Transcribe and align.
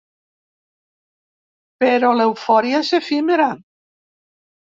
Però 1.83 2.09
l'eufòria 2.21 2.81
és 2.87 2.91
efímera. 3.01 3.47